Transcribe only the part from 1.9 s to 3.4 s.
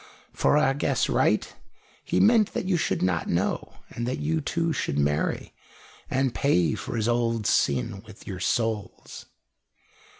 he meant that you should not